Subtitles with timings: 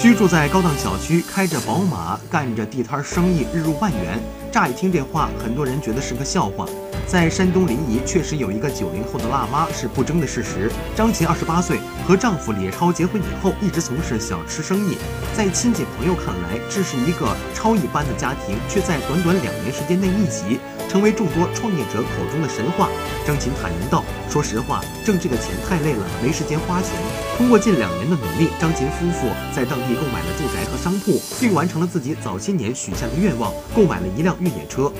[0.00, 4.18] 居住在高档小区，开着宝马，干着地摊生意，日入万元。
[4.50, 6.66] 乍一听这话，很多人觉得是个笑话。
[7.06, 10.70] 在山东临沂，确实有一个九零后的辣妈是不争的事实。
[10.96, 14.96] 张琴二十八岁，和丈夫李超结婚以后，一直从事小吃生意。
[15.36, 20.58] 在亲戚朋友看来，这是一个超一般的家庭，却在短短两年时间内逆袭。
[20.88, 22.88] 成为众多创业者口中的神话。
[23.24, 26.90] 张琴坦言道：“说实话，挣这个钱太累了，没时间花钱。
[27.36, 34.90] 通过近两年的努力，张琴夫妇在当地购买了住宅和商铺，并完成了自己早些年许下的愿望，购买了一辆越野车。”